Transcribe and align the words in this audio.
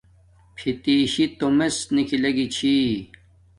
فیتسی 0.57 1.25
تومس 1.39 1.75
نیکھل 1.93 2.19
لگی 2.23 2.45
چھی 2.55 2.73